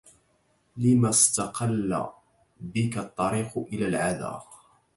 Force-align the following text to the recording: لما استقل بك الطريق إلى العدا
لما 0.77 1.09
استقل 1.09 2.05
بك 2.61 2.97
الطريق 2.97 3.57
إلى 3.57 3.87
العدا 3.87 4.39